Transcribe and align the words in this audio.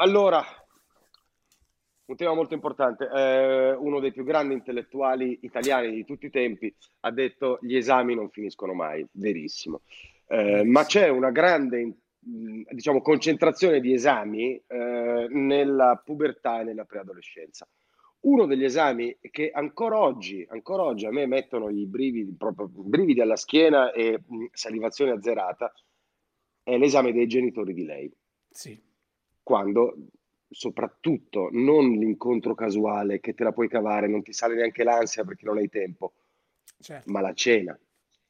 Allora, 0.00 0.44
un 2.04 2.16
tema 2.16 2.32
molto 2.32 2.54
importante. 2.54 3.08
Eh, 3.12 3.72
uno 3.72 3.98
dei 3.98 4.12
più 4.12 4.22
grandi 4.22 4.54
intellettuali 4.54 5.40
italiani 5.42 5.90
di 5.90 6.04
tutti 6.04 6.26
i 6.26 6.30
tempi 6.30 6.72
ha 7.00 7.10
detto 7.10 7.58
gli 7.62 7.74
esami 7.74 8.14
non 8.14 8.30
finiscono 8.30 8.74
mai, 8.74 9.04
verissimo. 9.12 9.82
Eh, 10.28 10.62
ma 10.62 10.84
c'è 10.84 11.08
una 11.08 11.32
grande 11.32 11.96
diciamo, 12.20 13.02
concentrazione 13.02 13.80
di 13.80 13.92
esami 13.92 14.62
eh, 14.68 15.26
nella 15.30 16.00
pubertà 16.04 16.60
e 16.60 16.64
nella 16.64 16.84
preadolescenza. 16.84 17.66
Uno 18.20 18.46
degli 18.46 18.64
esami 18.64 19.16
che 19.20 19.50
ancora 19.50 19.98
oggi, 19.98 20.46
ancora 20.48 20.84
oggi 20.84 21.06
a 21.06 21.10
me 21.10 21.26
mettono 21.26 21.70
i 21.70 21.86
brividi, 21.86 22.36
proprio, 22.36 22.68
brividi 22.68 23.20
alla 23.20 23.36
schiena 23.36 23.90
e 23.90 24.20
mh, 24.24 24.44
salivazione 24.52 25.10
azzerata 25.10 25.72
è 26.62 26.78
l'esame 26.78 27.12
dei 27.12 27.26
genitori 27.26 27.74
di 27.74 27.84
lei. 27.84 28.12
Sì. 28.48 28.86
Quando 29.48 29.96
soprattutto 30.50 31.48
non 31.52 31.92
l'incontro 31.92 32.54
casuale 32.54 33.18
che 33.18 33.32
te 33.32 33.44
la 33.44 33.52
puoi 33.52 33.66
cavare, 33.66 34.06
non 34.06 34.22
ti 34.22 34.34
sale 34.34 34.54
neanche 34.54 34.84
l'ansia 34.84 35.24
perché 35.24 35.46
non 35.46 35.56
hai 35.56 35.70
tempo, 35.70 36.12
certo. 36.78 37.10
ma 37.10 37.22
la 37.22 37.32
cena, 37.32 37.78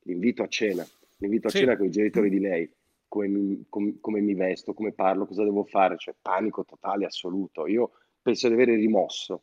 l'invito 0.03 0.45
a 0.45 0.47
cena, 0.47 0.87
l'invito 1.17 1.49
a 1.49 1.51
sì. 1.51 1.59
cena 1.59 1.77
con 1.77 1.87
i 1.87 1.91
genitori 1.91 2.31
di 2.31 2.39
lei, 2.39 2.73
come 3.09 3.27
mi, 3.27 3.67
com, 3.69 3.99
come 3.99 4.21
mi, 4.21 4.35
vesto, 4.35 4.75
come 4.75 4.93
parlo, 4.93 5.27
cosa 5.27 5.43
devo 5.43 5.65
fare, 5.65 5.97
cioè 5.99 6.15
panico 6.23 6.65
totale 6.65 7.05
assoluto. 7.05 7.67
Io 7.67 7.91
penso 8.23 8.47
di 8.47 8.55
avere 8.55 8.77
rimosso. 8.77 9.43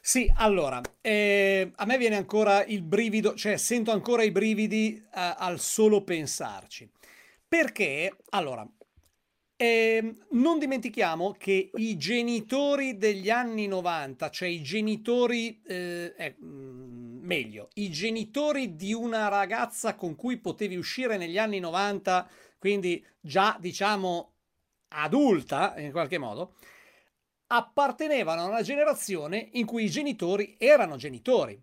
Sì, 0.00 0.32
allora, 0.36 0.80
eh, 1.02 1.70
a 1.74 1.84
me 1.84 1.98
viene 1.98 2.16
ancora 2.16 2.64
il 2.64 2.80
brivido, 2.80 3.34
cioè 3.34 3.58
sento 3.58 3.90
ancora 3.90 4.22
i 4.22 4.30
brividi 4.30 4.96
eh, 4.96 5.34
al 5.36 5.60
solo 5.60 6.02
pensarci. 6.02 6.90
Perché, 7.46 8.16
allora, 8.30 8.66
eh, 9.60 10.14
non 10.30 10.60
dimentichiamo 10.60 11.34
che 11.36 11.72
i 11.74 11.96
genitori 11.96 12.96
degli 12.96 13.28
anni 13.28 13.66
90, 13.66 14.30
cioè 14.30 14.48
i 14.48 14.62
genitori, 14.62 15.60
eh, 15.66 16.14
eh, 16.16 16.36
meglio, 16.38 17.68
i 17.74 17.90
genitori 17.90 18.76
di 18.76 18.92
una 18.92 19.26
ragazza 19.26 19.96
con 19.96 20.14
cui 20.14 20.36
potevi 20.36 20.76
uscire 20.76 21.16
negli 21.16 21.38
anni 21.38 21.58
90, 21.58 22.28
quindi 22.56 23.04
già 23.20 23.56
diciamo 23.58 24.34
adulta 24.90 25.74
in 25.76 25.90
qualche 25.90 26.18
modo, 26.18 26.54
appartenevano 27.48 28.42
a 28.42 28.46
una 28.46 28.62
generazione 28.62 29.48
in 29.54 29.66
cui 29.66 29.82
i 29.82 29.90
genitori 29.90 30.54
erano 30.56 30.94
genitori, 30.94 31.60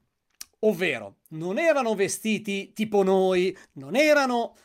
ovvero 0.59 1.19
non 1.29 1.57
erano 1.57 1.95
vestiti 1.95 2.73
tipo 2.73 3.03
noi, 3.03 3.57
non 3.73 3.95
erano 3.95 4.55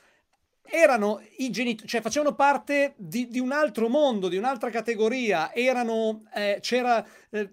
erano 0.70 1.20
i 1.38 1.50
genitori, 1.50 1.88
cioè 1.88 2.00
facevano 2.00 2.34
parte 2.34 2.94
di, 2.96 3.28
di, 3.28 3.40
un 3.40 3.52
altro 3.52 3.88
mondo, 3.88 4.28
di 4.28 4.36
un'altra 4.36 4.70
categoria, 4.70 5.52
erano, 5.52 6.24
eh, 6.34 6.58
c'era, 6.60 7.04
eh, 7.30 7.50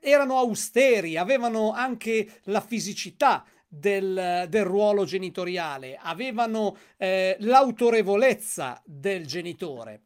erano 0.00 0.38
austeri, 0.38 1.16
avevano 1.16 1.72
anche 1.72 2.40
la 2.44 2.60
fisicità 2.60 3.44
del, 3.68 4.46
del 4.48 4.64
ruolo 4.64 5.04
genitoriale, 5.04 5.98
avevano 6.00 6.76
eh, 6.96 7.36
l'autorevolezza 7.40 8.82
del 8.84 9.26
genitore. 9.26 10.02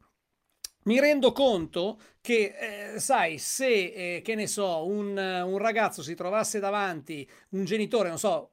Mi 0.83 1.01
rendo 1.01 1.33
conto 1.33 1.99
che, 2.21 2.93
eh, 2.93 2.99
sai, 2.99 3.37
se, 3.39 3.67
eh, 3.67 4.21
che 4.23 4.35
ne 4.35 4.47
so, 4.47 4.85
un, 4.85 5.17
un 5.17 5.57
ragazzo 5.57 6.01
si 6.01 6.15
trovasse 6.15 6.59
davanti 6.59 7.29
un 7.49 7.65
genitore, 7.65 8.07
non 8.07 8.17
so, 8.17 8.51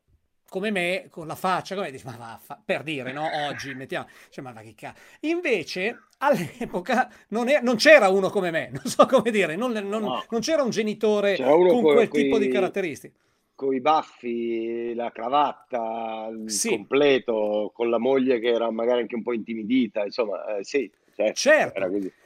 come 0.54 0.70
me, 0.70 1.08
con 1.10 1.26
la 1.26 1.34
faccia, 1.34 1.74
come 1.74 1.90
dici, 1.90 2.04
ma 2.06 2.14
vaffa, 2.16 2.62
per 2.64 2.84
dire, 2.84 3.10
no? 3.10 3.28
Oggi 3.48 3.74
mettiamo, 3.74 4.06
cioè, 4.30 4.44
ma 4.44 4.52
va 4.52 4.60
che 4.60 4.74
cazzo. 4.76 5.00
Invece, 5.22 6.02
all'epoca 6.18 7.10
non, 7.30 7.48
è, 7.48 7.60
non, 7.60 7.74
c'era 7.74 8.08
uno 8.08 8.30
come 8.30 8.52
me, 8.52 8.70
non 8.70 8.84
so 8.84 9.04
come 9.06 9.32
dire, 9.32 9.56
non, 9.56 9.72
non, 9.72 10.02
no. 10.02 10.24
non 10.30 10.40
c'era 10.40 10.62
un 10.62 10.70
genitore 10.70 11.36
con 11.36 11.82
quel 11.82 12.06
coi, 12.06 12.22
tipo 12.22 12.38
di 12.38 12.46
caratteristiche. 12.46 13.14
Con 13.56 13.74
i 13.74 13.80
baffi, 13.80 14.94
la 14.94 15.10
cravatta, 15.10 16.28
il 16.30 16.48
sì. 16.48 16.68
completo, 16.68 17.72
con 17.74 17.90
la 17.90 17.98
moglie 17.98 18.38
che 18.38 18.52
era 18.52 18.70
magari 18.70 19.00
anche 19.00 19.16
un 19.16 19.22
po' 19.24 19.32
intimidita, 19.32 20.04
insomma, 20.04 20.58
eh, 20.58 20.62
sì. 20.62 20.88
Certo, 21.16 21.34
certo. 21.34 21.80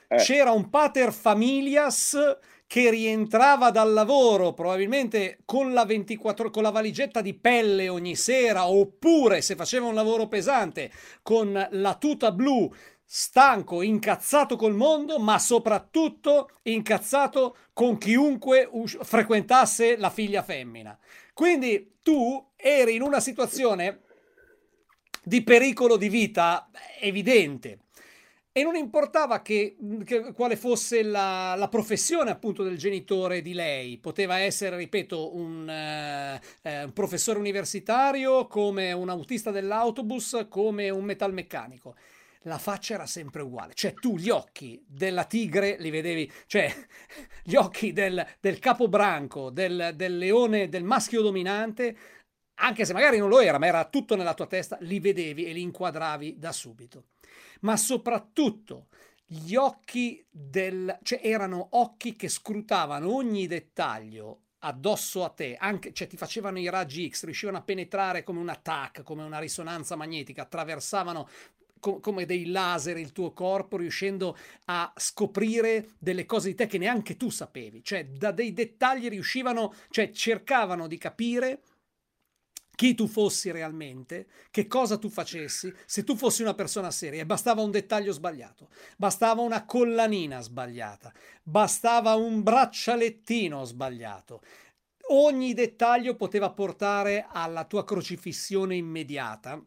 Eh. 0.08 0.16
c'era 0.16 0.52
un 0.52 0.70
pater 0.70 1.12
familias 1.12 2.16
che 2.66 2.91
rientrava 2.91 3.70
dal 3.70 3.92
lavoro 3.92 4.52
probabilmente 4.52 5.41
con 5.44 5.72
la, 5.72 5.84
24, 5.84 6.50
con 6.50 6.62
la 6.62 6.70
valigetta 6.70 7.20
di 7.20 7.34
pelle 7.34 7.88
ogni 7.88 8.14
sera 8.14 8.68
oppure 8.68 9.41
se 9.41 9.54
faceva 9.54 9.86
un 9.86 9.94
lavoro 9.94 10.28
pesante 10.28 10.91
con 11.22 11.68
la 11.70 11.94
tuta 11.94 12.32
blu 12.32 12.70
stanco, 13.10 13.80
incazzato 13.80 14.56
col 14.56 14.74
mondo, 14.74 15.18
ma 15.18 15.38
soprattutto 15.38 16.50
incazzato 16.64 17.56
con 17.72 17.97
chiunque 17.97 18.68
us- 18.70 18.98
frequentasse 19.00 19.97
la 19.97 20.10
figlia 20.10 20.42
femmina. 20.42 20.98
Quindi 21.32 21.97
tu 22.02 22.50
eri 22.54 22.97
in 22.97 23.02
una 23.02 23.20
situazione 23.20 24.00
di 25.22 25.42
pericolo 25.42 25.97
di 25.97 26.10
vita 26.10 26.68
evidente 27.00 27.78
e 28.53 28.62
non 28.62 28.75
importava 28.75 29.41
che, 29.42 29.76
che 30.04 30.32
quale 30.32 30.56
fosse 30.56 31.03
la, 31.03 31.54
la, 31.56 31.69
professione 31.69 32.31
appunto 32.31 32.62
del 32.62 32.76
genitore 32.76 33.41
di 33.41 33.53
lei, 33.53 33.98
poteva 33.98 34.38
essere, 34.38 34.76
ripeto, 34.76 35.36
un, 35.36 35.69
eh, 35.69 36.41
eh, 36.62 36.84
un 36.84 36.92
professore 36.92 37.38
universitario, 37.38 38.47
come 38.47 38.92
un 38.92 39.09
autista 39.09 39.50
dell'autobus, 39.50 40.47
come 40.48 40.91
un 40.91 41.04
metalmeccanico 41.04 41.94
la 42.42 42.59
faccia 42.59 42.94
era 42.94 43.06
sempre 43.06 43.42
uguale. 43.42 43.75
Cioè, 43.75 43.94
tu 43.94 44.16
gli 44.16 44.31
occhi 44.31 44.82
della 44.86 45.25
tigre 45.25 45.76
li 45.78 45.91
vedevi, 45.91 46.30
cioè, 46.47 46.72
gli 47.44 47.54
occhi 47.54 47.92
del, 47.92 48.25
del 48.41 48.59
capobranco, 48.59 49.50
del, 49.50 49.92
del 49.94 50.19
leone, 50.19 50.69
del 50.69 50.84
maschio 50.84 51.22
dominante, 51.22 51.97
anche 52.58 52.84
se 52.84 52.92
magari 52.92 53.19
non 53.19 53.28
lo 53.28 53.41
era, 53.41 53.58
ma 53.58 53.66
era 53.66 53.84
tutto 53.84 54.16
nella 54.16 54.34
tua 54.34 54.46
testa, 54.46 54.78
li 54.80 55.00
vedevi 55.00 55.46
e 55.46 55.52
li 55.52 55.62
inquadravi 55.62 56.38
da 56.38 56.52
subito. 56.52 57.06
Ma 57.60 57.76
soprattutto 57.76 58.86
gli 59.24 59.54
occhi 59.54 60.24
del... 60.30 60.98
cioè 61.02 61.20
erano 61.22 61.68
occhi 61.72 62.16
che 62.16 62.28
scrutavano 62.28 63.14
ogni 63.14 63.47
dettaglio 63.47 64.42
addosso 64.60 65.22
a 65.24 65.28
te, 65.28 65.56
anche, 65.56 65.92
cioè 65.92 66.08
ti 66.08 66.16
facevano 66.16 66.58
i 66.58 66.68
raggi 66.68 67.08
X, 67.08 67.24
riuscivano 67.24 67.58
a 67.58 67.62
penetrare 67.62 68.24
come 68.24 68.41
un 68.41 68.48
attack, 68.48 69.02
come 69.02 69.22
una 69.22 69.38
risonanza 69.38 69.94
magnetica, 69.94 70.42
attraversavano 70.42 71.28
co- 71.78 72.00
come 72.00 72.24
dei 72.26 72.47
laser 72.47 72.97
il 72.97 73.12
tuo 73.12 73.32
corpo, 73.32 73.76
riuscendo 73.76 74.36
a 74.64 74.92
scoprire 74.97 75.91
delle 75.98 76.26
cose 76.26 76.48
di 76.48 76.54
te 76.54 76.66
che 76.66 76.78
neanche 76.78 77.16
tu 77.16 77.30
sapevi, 77.30 77.84
cioè 77.84 78.06
da 78.06 78.32
dei 78.32 78.52
dettagli 78.52 79.08
riuscivano, 79.08 79.74
cioè 79.91 80.10
cercavano 80.10 80.88
di 80.88 80.98
capire 80.98 81.60
chi 82.78 82.94
tu 82.94 83.09
fossi 83.09 83.50
realmente, 83.50 84.28
che 84.53 84.69
cosa 84.69 84.99
tu 84.99 85.09
facessi, 85.09 85.75
se 85.84 86.05
tu 86.05 86.15
fossi 86.15 86.43
una 86.43 86.55
persona 86.55 86.93
seria. 86.93 87.25
Bastava 87.25 87.61
un 87.61 87.72
dettaglio 87.72 88.12
sbagliato, 88.12 88.69
bastava 88.97 89.43
una 89.43 89.65
collanina 89.65 90.41
sbagliata, 90.41 91.12
bastava 91.43 92.15
un 92.15 92.44
braccialettino 92.44 93.65
sbagliato. 93.65 94.43
Ogni 95.09 95.55
dettaglio 95.55 96.15
poteva 96.15 96.53
portare 96.53 97.27
alla 97.28 97.65
tua 97.65 97.83
crocifissione 97.83 98.77
immediata, 98.77 99.60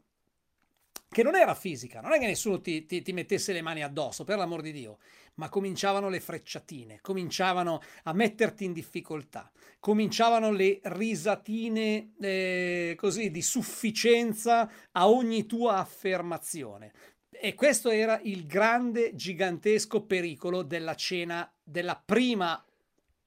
che 1.12 1.24
non 1.24 1.36
era 1.36 1.54
fisica, 1.56 2.00
non 2.00 2.14
è 2.14 2.20
che 2.20 2.26
nessuno 2.26 2.62
ti, 2.62 2.86
ti, 2.86 3.02
ti 3.02 3.12
mettesse 3.12 3.52
le 3.52 3.62
mani 3.62 3.84
addosso, 3.84 4.24
per 4.24 4.38
l'amor 4.38 4.62
di 4.62 4.72
Dio 4.72 4.98
ma 5.36 5.50
cominciavano 5.50 6.10
le 6.10 6.20
frecciatine, 6.20 7.00
cominciavano 7.02 7.82
a 8.04 8.14
metterti 8.14 8.66
in 8.66 8.74
difficoltà, 8.74 9.52
cominciavano 9.80 10.52
le 10.52 10.80
risatine 10.84 12.14
eh, 12.20 12.96
così 12.98 13.32
di 13.32 13.42
sufficienza 13.42 14.70
a 14.92 15.10
ogni 15.10 15.46
tua 15.46 15.78
affermazione. 15.78 16.92
E 17.30 17.56
questo 17.56 17.90
era 17.90 18.20
il 18.24 18.46
grande, 18.46 19.16
gigantesco 19.16 20.04
pericolo 20.04 20.62
della 20.62 20.96
cena, 20.96 21.52
della 21.64 22.00
prima 22.04 22.64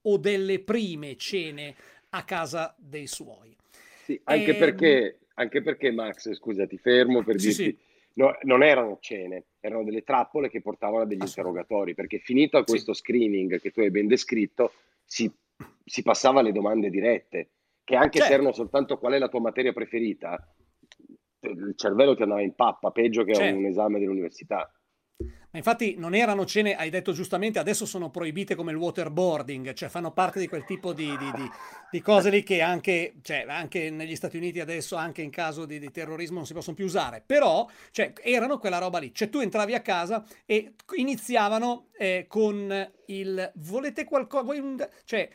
o 0.03 0.17
delle 0.17 0.59
prime 0.59 1.17
cene 1.17 1.75
a 2.09 2.23
casa 2.23 2.73
dei 2.77 3.07
suoi. 3.07 3.53
Sì, 4.03 4.19
anche, 4.25 4.51
e... 4.51 4.53
Ehm, 4.53 4.59
perché, 4.59 5.19
anche 5.35 5.61
perché, 5.61 5.91
Max, 5.91 6.33
scusa, 6.33 6.67
ti 6.67 6.77
fermo 6.77 7.23
per 7.23 7.39
sì, 7.39 7.47
dirti, 7.47 7.63
sì 7.63 7.93
no, 8.15 8.37
non 8.43 8.63
erano 8.63 8.97
cene, 8.99 9.45
erano 9.59 9.83
delle 9.83 10.03
trappole 10.03 10.49
che 10.49 10.61
portavano 10.61 11.03
a 11.03 11.05
degli 11.05 11.21
interrogatori, 11.21 11.93
perché 11.93 12.19
finito 12.19 12.61
questo 12.63 12.93
sì. 12.93 13.01
screening 13.01 13.59
che 13.59 13.71
tu 13.71 13.81
hai 13.81 13.91
ben 13.91 14.07
descritto, 14.07 14.73
si, 15.03 15.31
si 15.83 16.03
passava 16.03 16.39
alle 16.39 16.51
domande 16.51 16.89
dirette, 16.89 17.49
che 17.83 17.95
anche 17.95 18.19
certo. 18.19 18.27
se 18.27 18.33
erano 18.33 18.51
soltanto 18.51 18.97
qual 18.97 19.13
è 19.13 19.19
la 19.19 19.29
tua 19.29 19.41
materia 19.41 19.73
preferita, 19.73 20.53
il 21.41 21.73
cervello 21.75 22.15
ti 22.15 22.23
andava 22.23 22.41
in 22.41 22.55
pappa, 22.55 22.91
peggio 22.91 23.23
che 23.23 23.35
certo. 23.35 23.57
un 23.57 23.65
esame 23.65 23.99
dell'università. 23.99 24.69
Ma 25.55 25.61
infatti 25.61 25.95
non 25.97 26.13
erano 26.13 26.45
cene, 26.45 26.75
hai 26.75 26.89
detto 26.89 27.13
giustamente, 27.13 27.59
adesso 27.59 27.85
sono 27.85 28.09
proibite 28.09 28.55
come 28.55 28.71
il 28.71 28.77
waterboarding, 28.77 29.71
cioè 29.71 29.87
fanno 29.87 30.11
parte 30.11 30.37
di 30.37 30.49
quel 30.49 30.65
tipo 30.65 30.91
di, 30.91 31.15
di, 31.17 31.31
di, 31.31 31.49
di 31.91 32.01
cose 32.01 32.29
lì 32.29 32.43
che 32.43 32.59
anche, 32.59 33.13
cioè, 33.21 33.45
anche, 33.47 33.89
negli 33.89 34.17
Stati 34.17 34.35
Uniti 34.35 34.59
adesso, 34.59 34.97
anche 34.97 35.21
in 35.21 35.29
caso 35.29 35.65
di, 35.65 35.79
terrorismo, 35.91 36.35
non 36.35 36.45
si 36.45 36.51
possono 36.51 36.75
più 36.75 36.83
usare. 36.83 37.23
Però 37.25 37.69
cioè, 37.91 38.11
erano 38.21 38.57
quella 38.57 38.79
roba 38.79 38.99
lì. 38.99 39.13
Cioè 39.13 39.29
tu 39.29 39.39
entravi 39.39 39.73
a 39.73 39.79
casa 39.79 40.25
e 40.45 40.73
iniziavano 40.97 41.87
eh, 41.97 42.25
con 42.27 42.91
il 43.05 43.51
volete 43.55 44.03
qualcosa? 44.03 44.51
Cioè 45.05 45.29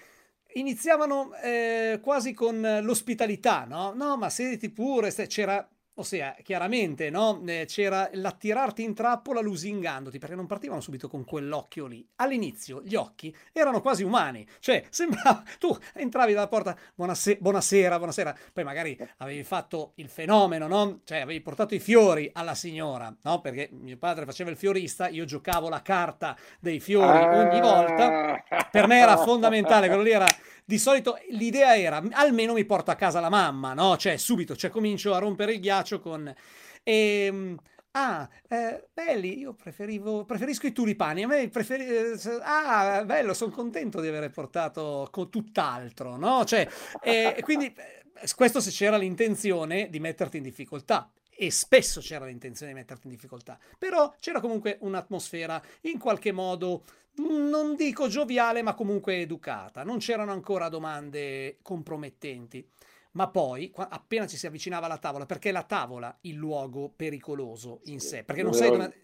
iniziavano 0.52 1.34
eh, 1.36 1.98
quasi 2.02 2.34
con 2.34 2.60
l'ospitalità, 2.82 3.64
no? 3.64 3.94
No, 3.94 4.18
ma 4.18 4.28
sediti 4.28 4.68
pure, 4.68 5.14
c'era 5.14 5.66
Ossia, 6.00 6.34
chiaramente, 6.42 7.10
no? 7.10 7.42
Eh, 7.44 7.66
c'era 7.68 8.08
l'attirarti 8.14 8.82
in 8.82 8.94
trappola 8.94 9.42
lusingandoti, 9.42 10.18
perché 10.18 10.34
non 10.34 10.46
partivano 10.46 10.80
subito 10.80 11.08
con 11.08 11.26
quell'occhio 11.26 11.84
lì. 11.84 12.06
All'inizio 12.16 12.80
gli 12.82 12.94
occhi 12.94 13.36
erano 13.52 13.82
quasi 13.82 14.02
umani, 14.02 14.46
cioè 14.60 14.82
sembrava, 14.88 15.42
tu 15.58 15.76
entravi 15.92 16.32
dalla 16.32 16.48
porta, 16.48 16.74
buonase- 16.94 17.36
buonasera, 17.38 17.98
buonasera, 17.98 18.34
poi 18.54 18.64
magari 18.64 18.98
avevi 19.18 19.44
fatto 19.44 19.92
il 19.96 20.08
fenomeno, 20.08 20.66
no? 20.66 21.00
Cioè 21.04 21.18
avevi 21.18 21.42
portato 21.42 21.74
i 21.74 21.80
fiori 21.80 22.30
alla 22.32 22.54
signora, 22.54 23.14
no? 23.20 23.42
Perché 23.42 23.68
mio 23.70 23.98
padre 23.98 24.24
faceva 24.24 24.48
il 24.48 24.56
fiorista, 24.56 25.06
io 25.08 25.26
giocavo 25.26 25.68
la 25.68 25.82
carta 25.82 26.34
dei 26.60 26.80
fiori 26.80 27.18
ogni 27.18 27.60
volta, 27.60 28.42
per 28.70 28.86
me 28.86 29.00
era 29.00 29.18
fondamentale, 29.18 29.88
quello 29.88 30.02
lì 30.02 30.12
era 30.12 30.26
di 30.70 30.78
solito 30.78 31.18
l'idea 31.30 31.76
era 31.76 32.00
almeno 32.12 32.52
mi 32.52 32.64
porto 32.64 32.92
a 32.92 32.94
casa 32.94 33.18
la 33.18 33.28
mamma, 33.28 33.74
no? 33.74 33.96
Cioè 33.96 34.16
subito, 34.16 34.54
cioè 34.54 34.70
comincio 34.70 35.12
a 35.12 35.18
rompere 35.18 35.54
il 35.54 35.58
ghiaccio 35.58 35.89
con... 35.98 36.32
E, 36.82 37.24
ehm, 37.26 37.58
Ah, 37.92 38.28
eh, 38.48 38.86
belli, 38.92 39.40
io 39.40 39.52
preferivo, 39.52 40.24
preferisco 40.24 40.68
i 40.68 40.72
tulipani. 40.72 41.24
A 41.24 41.26
me 41.26 41.48
preferi, 41.48 41.86
eh, 41.88 42.16
ah, 42.42 43.02
bello, 43.04 43.34
sono 43.34 43.50
contento 43.50 44.00
di 44.00 44.06
aver 44.06 44.30
portato 44.30 45.08
con 45.10 45.28
tutt'altro, 45.28 46.16
no? 46.16 46.44
Cioè, 46.44 46.68
e, 47.02 47.34
e 47.36 47.42
quindi 47.42 47.66
eh, 47.66 48.28
questo 48.36 48.60
se 48.60 48.70
c'era 48.70 48.96
l'intenzione 48.96 49.90
di 49.90 49.98
metterti 49.98 50.36
in 50.36 50.44
difficoltà. 50.44 51.10
E 51.34 51.50
spesso 51.50 52.00
c'era 52.00 52.26
l'intenzione 52.26 52.72
di 52.72 52.78
metterti 52.78 53.06
in 53.06 53.12
difficoltà, 53.12 53.58
però 53.78 54.14
c'era 54.20 54.40
comunque 54.40 54.76
un'atmosfera 54.82 55.60
in 55.82 55.98
qualche 55.98 56.32
modo 56.32 56.84
non 57.16 57.74
dico 57.74 58.06
gioviale, 58.08 58.62
ma 58.62 58.74
comunque 58.74 59.16
educata. 59.20 59.82
Non 59.82 59.98
c'erano 59.98 60.32
ancora 60.32 60.68
domande 60.68 61.58
compromettenti. 61.62 62.64
Ma 63.12 63.28
poi, 63.28 63.72
appena 63.74 64.26
ci 64.26 64.36
si 64.36 64.46
avvicinava 64.46 64.86
alla 64.86 64.98
tavola, 64.98 65.26
perché 65.26 65.48
è 65.48 65.52
la 65.52 65.64
tavola 65.64 66.16
il 66.22 66.34
luogo 66.34 66.92
pericoloso 66.94 67.80
in 67.84 68.00
sé? 68.00 68.22
Perché 68.24 68.42
non, 68.42 68.52
non 68.52 68.60
sai 68.60 68.70
dove... 68.70 68.94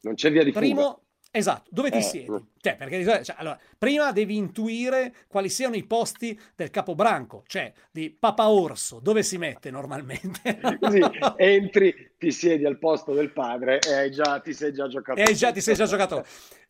Non 0.00 0.14
c'è 0.14 0.30
via 0.30 0.44
di 0.44 0.52
Primo, 0.52 0.82
fuga. 0.82 1.00
Esatto, 1.36 1.68
dove 1.70 1.90
ti 1.90 1.98
eh, 1.98 2.02
siedi? 2.02 2.26
Cioè, 2.58 2.76
perché 2.76 3.04
cioè, 3.22 3.36
allora, 3.36 3.58
prima 3.76 4.10
devi 4.10 4.36
intuire 4.36 5.14
quali 5.28 5.50
siano 5.50 5.76
i 5.76 5.84
posti 5.84 6.38
del 6.54 6.70
capobranco, 6.70 7.42
cioè 7.46 7.70
di 7.90 8.10
Papa 8.10 8.48
Orso, 8.48 9.00
dove 9.00 9.22
si 9.22 9.36
mette 9.36 9.70
normalmente? 9.70 10.58
Così 10.80 11.00
entri, 11.36 12.12
ti 12.16 12.32
siedi 12.32 12.64
al 12.64 12.78
posto 12.78 13.12
del 13.12 13.32
padre 13.32 13.80
e 13.80 14.08
già, 14.10 14.40
ti 14.40 14.54
sei 14.54 14.72
già 14.72 14.88
giocato. 14.88 15.20
E 15.20 15.34
già 15.34 15.52
ti 15.52 15.60
sei 15.60 15.74
già 15.74 15.84
giocato. 15.84 16.24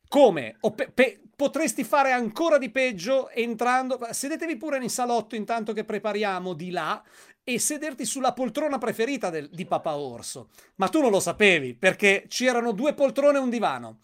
Come? 0.09 0.57
Pe- 0.75 0.91
pe- 0.93 1.21
potresti 1.35 1.85
fare 1.85 2.13
ancora 2.13 2.59
di 2.59 2.71
peggio 2.71 3.29
entrando. 3.31 3.99
Sedetevi 4.11 4.57
pure 4.57 4.79
in 4.79 4.89
salotto 4.89 5.37
intanto 5.37 5.73
che 5.73 5.85
prepariamo 5.85 6.55
di 6.55 6.71
là 6.71 7.03
e 7.45 7.59
sederti 7.59 8.05
sulla 8.05 8.33
poltrona 8.33 8.79
preferita 8.79 9.31
del, 9.31 9.49
di 9.51 9.67
Papa 9.67 9.97
Orso. 9.97 10.49
Ma 10.77 10.89
tu 10.89 11.01
non 11.01 11.11
lo 11.11 11.21
sapevi 11.21 11.75
perché 11.75 12.25
c'erano 12.29 12.73
due 12.73 12.95
poltrone 12.95 13.39
e 13.39 13.41
un 13.41 13.51
divano. 13.51 14.01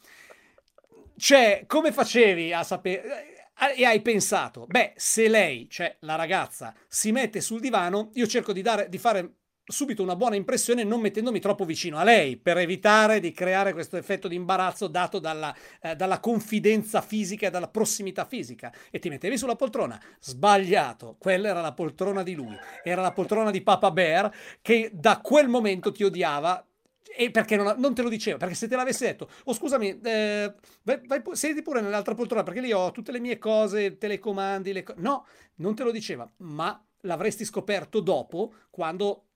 Cioè, 1.16 1.64
come 1.66 1.92
facevi 1.92 2.52
a 2.52 2.62
sapere? 2.62 3.30
E 3.76 3.84
hai 3.84 4.00
pensato, 4.00 4.66
beh, 4.66 4.94
se 4.96 5.28
lei, 5.28 5.68
cioè 5.70 5.96
la 6.00 6.16
ragazza, 6.16 6.74
si 6.88 7.12
mette 7.12 7.40
sul 7.40 7.60
divano, 7.60 8.10
io 8.14 8.26
cerco 8.26 8.52
di, 8.52 8.60
dare, 8.60 8.88
di 8.88 8.98
fare 8.98 9.34
subito 9.64 10.02
una 10.02 10.16
buona 10.16 10.34
impressione 10.34 10.82
non 10.82 11.00
mettendomi 11.00 11.38
troppo 11.38 11.64
vicino 11.64 11.96
a 11.98 12.04
lei 12.04 12.36
per 12.36 12.58
evitare 12.58 13.20
di 13.20 13.30
creare 13.30 13.72
questo 13.72 13.96
effetto 13.96 14.26
di 14.26 14.34
imbarazzo 14.34 14.88
dato 14.88 15.20
dalla, 15.20 15.54
eh, 15.80 15.94
dalla, 15.94 16.18
confidenza 16.18 17.00
fisica 17.00 17.46
e 17.46 17.50
dalla 17.50 17.68
prossimità 17.68 18.24
fisica 18.24 18.72
e 18.90 18.98
ti 18.98 19.08
mettevi 19.08 19.38
sulla 19.38 19.54
poltrona 19.54 20.00
sbagliato 20.20 21.14
quella 21.16 21.48
era 21.48 21.60
la 21.60 21.72
poltrona 21.72 22.24
di 22.24 22.34
lui 22.34 22.56
era 22.82 23.02
la 23.02 23.12
poltrona 23.12 23.52
di 23.52 23.60
Papa 23.62 23.92
Bear 23.92 24.34
che 24.60 24.90
da 24.92 25.20
quel 25.20 25.48
momento 25.48 25.92
ti 25.92 26.02
odiava 26.02 26.66
e 27.14 27.30
perché 27.30 27.56
non, 27.56 27.74
non, 27.78 27.94
te 27.94 28.00
lo 28.00 28.08
diceva? 28.08 28.38
Perché 28.38 28.54
se 28.54 28.68
te 28.68 28.74
l'avesse 28.74 29.04
detto, 29.04 29.28
oh 29.44 29.52
scusami, 29.52 30.00
eh, 30.00 30.54
vai, 30.82 31.00
vai, 31.06 31.22
siedi 31.32 31.60
pure 31.60 31.82
nell'altra 31.82 32.14
poltrona 32.14 32.42
perché 32.42 32.60
lì 32.60 32.72
ho 32.72 32.90
tutte 32.90 33.12
le 33.12 33.20
mie 33.20 33.36
cose, 33.36 33.98
telecomandi, 33.98 34.72
le 34.72 34.82
co-". 34.82 34.94
no, 34.96 35.26
non 35.56 35.74
te 35.74 35.82
lo 35.82 35.90
diceva, 35.90 36.26
ma 36.38 36.82
l'avresti 37.02 37.44
scoperto 37.44 38.00
dopo 38.00 38.54
quando 38.70 39.26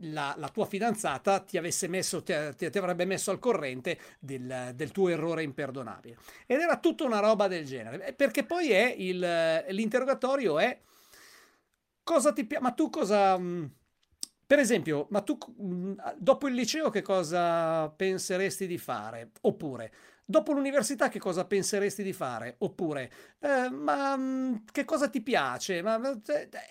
la, 0.00 0.34
la, 0.36 0.48
tua 0.48 0.66
fidanzata 0.66 1.40
ti, 1.40 1.58
messo, 1.88 2.22
ti, 2.22 2.34
ti, 2.56 2.78
avrebbe 2.78 3.04
messo 3.04 3.30
al 3.30 3.38
corrente 3.38 3.98
del, 4.18 4.72
del, 4.74 4.90
tuo 4.90 5.08
errore 5.08 5.42
imperdonabile. 5.42 6.16
Ed 6.46 6.60
era 6.60 6.78
tutta 6.78 7.04
una 7.04 7.20
roba 7.20 7.48
del 7.48 7.64
genere, 7.64 8.12
perché 8.12 8.44
poi 8.44 8.70
è 8.70 8.94
il, 8.96 9.64
l'interrogatorio 9.68 10.58
è 10.58 10.80
cosa 12.02 12.32
ti 12.32 12.44
piace, 12.44 12.62
ma 12.62 12.72
tu 12.72 12.90
cosa... 12.90 13.38
Mm, 13.38 13.64
per 14.46 14.58
esempio, 14.58 15.06
ma 15.10 15.20
tu 15.20 15.36
mm, 15.60 15.92
dopo 16.16 16.48
il 16.48 16.54
liceo 16.54 16.88
che 16.88 17.02
cosa 17.02 17.90
penseresti 17.90 18.66
di 18.66 18.78
fare? 18.78 19.32
Oppure 19.42 19.92
Dopo 20.30 20.52
l'università 20.52 21.08
che 21.08 21.18
cosa 21.18 21.46
penseresti 21.46 22.02
di 22.02 22.12
fare? 22.12 22.56
Oppure, 22.58 23.10
eh, 23.38 23.70
ma 23.70 24.14
mm, 24.14 24.56
che 24.70 24.84
cosa 24.84 25.08
ti 25.08 25.22
piace? 25.22 25.80
Ma, 25.80 25.98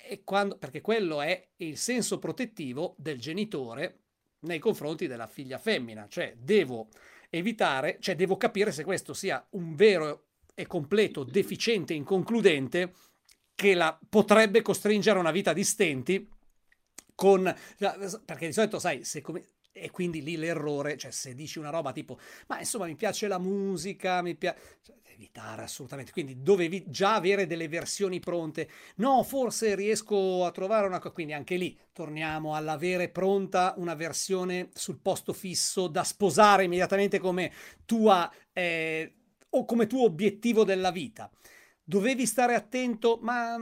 e 0.07 0.21
quando, 0.24 0.59
perché 0.59 0.80
quello 0.80 1.24
è 1.24 1.44
il 1.56 1.75
senso 1.75 2.19
protettivo 2.19 2.94
del 3.00 3.19
genitore 3.19 4.01
nei 4.42 4.59
confronti 4.59 5.07
della 5.07 5.25
figlia 5.25 5.57
femmina, 5.57 6.06
cioè 6.07 6.36
devo 6.38 6.89
evitare, 7.31 7.98
cioè 8.00 8.15
devo 8.15 8.38
capire 8.38 8.71
se 8.71 8.83
questo 8.83 9.15
sia 9.15 9.44
un 9.54 9.74
vero 9.74 10.25
e 10.54 10.68
completo 10.68 11.24
deficiente 11.24 11.95
inconcludente 11.95 12.94
che 13.56 13.74
la 13.74 13.98
potrebbe 14.07 14.62
costringere 14.62 15.18
a 15.18 15.21
una 15.21 15.31
vita 15.31 15.54
di 15.54 15.63
stenti 15.63 16.30
con 17.15 17.51
perché 18.24 18.45
di 18.45 18.54
solito 18.54 18.77
sai 18.77 19.04
se 19.04 19.21
come 19.21 19.44
e 19.79 19.91
quindi 19.91 20.21
lì 20.21 20.38
l'errore, 20.38 20.97
cioè 20.97 21.12
se 21.12 21.33
dici 21.33 21.59
una 21.59 21.69
roba 21.69 21.91
tipo, 21.91 22.19
ma 22.47 22.59
insomma 22.59 22.85
mi 22.85 22.95
piace 22.95 23.27
la 23.27 23.39
musica, 23.39 24.21
mi 24.21 24.35
piace... 24.35 24.59
Cioè, 24.81 24.95
evitare 25.18 25.63
assolutamente, 25.63 26.12
quindi 26.12 26.41
dovevi 26.44 26.85
già 26.88 27.15
avere 27.15 27.47
delle 27.47 27.68
versioni 27.68 28.19
pronte. 28.19 28.69
No, 28.97 29.24
forse 29.24 29.74
riesco 29.75 30.45
a 30.45 30.51
trovare 30.51 30.85
una 30.85 31.00
cosa, 31.00 31.13
quindi 31.13 31.33
anche 31.33 31.56
lì 31.56 31.77
torniamo 31.91 32.56
all'avere 32.56 33.09
pronta 33.09 33.74
una 33.77 33.95
versione 33.95 34.69
sul 34.74 35.00
posto 35.00 35.33
fisso 35.33 35.88
da 35.88 36.03
sposare 36.03 36.65
immediatamente 36.65 37.18
come 37.18 37.51
tua 37.85 38.31
eh, 38.53 39.13
o 39.50 39.65
come 39.65 39.88
tuo 39.88 40.03
obiettivo 40.03 40.63
della 40.63 40.92
vita. 40.92 41.30
Dovevi 41.83 42.25
stare 42.25 42.54
attento, 42.54 43.18
ma 43.21 43.57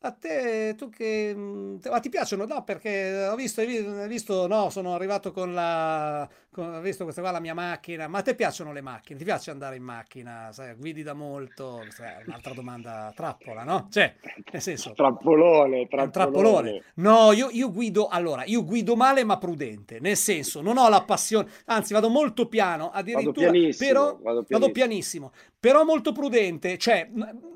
a 0.00 0.12
te, 0.12 0.74
tu 0.76 0.90
che... 0.90 1.34
Ma 1.36 1.98
ti 1.98 2.08
piacciono? 2.08 2.44
No, 2.44 2.62
perché 2.62 3.26
ho 3.26 3.34
visto, 3.34 3.60
hai 3.60 4.06
visto, 4.06 4.46
no, 4.46 4.70
sono 4.70 4.94
arrivato 4.94 5.32
con 5.32 5.52
la... 5.52 6.28
Con, 6.52 6.72
ho 6.74 6.80
visto 6.80 7.02
questa 7.02 7.20
qua, 7.20 7.32
la 7.32 7.40
mia 7.40 7.54
macchina. 7.54 8.06
Ma 8.06 8.18
a 8.18 8.22
te 8.22 8.36
piacciono 8.36 8.72
le 8.72 8.80
macchine? 8.80 9.18
Ti 9.18 9.24
piace 9.24 9.50
andare 9.50 9.74
in 9.74 9.82
macchina? 9.82 10.50
Sai, 10.52 10.74
guidi 10.74 11.02
da 11.02 11.14
molto? 11.14 11.84
Cioè, 11.94 12.22
un'altra 12.26 12.54
domanda 12.54 13.12
trappola, 13.14 13.64
no? 13.64 13.88
Cioè, 13.90 14.14
nel 14.52 14.62
senso... 14.62 14.92
Trappolone, 14.92 15.88
trappolone. 15.88 16.10
trappolone. 16.10 16.82
No, 16.94 17.32
io, 17.32 17.48
io 17.50 17.72
guido... 17.72 18.06
Allora, 18.06 18.44
io 18.44 18.64
guido 18.64 18.94
male 18.94 19.24
ma 19.24 19.36
prudente. 19.36 19.98
Nel 19.98 20.16
senso, 20.16 20.60
non 20.60 20.78
ho 20.78 20.88
la 20.88 21.02
passione... 21.02 21.50
Anzi, 21.66 21.92
vado 21.92 22.08
molto 22.08 22.46
piano, 22.46 22.90
addirittura... 22.92 23.46
Vado 23.46 23.50
pianissimo. 23.50 23.88
Però, 23.88 24.04
vado 24.04 24.44
pianissimo. 24.44 24.58
Vado 24.58 24.72
pianissimo 24.72 25.32
però 25.60 25.84
molto 25.84 26.12
prudente, 26.12 26.78
cioè 26.78 27.10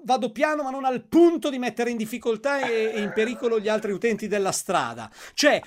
vado 0.04 0.32
piano 0.32 0.64
ma 0.64 0.70
non 0.70 0.84
al 0.84 1.04
punto 1.04 1.50
di 1.50 1.58
mettere 1.58 1.90
in 1.90 1.96
difficoltà 1.96 2.31
e, 2.40 2.92
e 2.94 3.00
in 3.00 3.12
pericolo 3.14 3.60
gli 3.60 3.68
altri 3.68 3.92
utenti 3.92 4.28
della 4.28 4.52
strada. 4.52 5.10
Cioè, 5.34 5.60